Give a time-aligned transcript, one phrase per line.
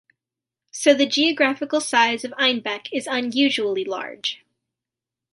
[0.71, 4.43] So the geographical size of Einbeck is unusually large.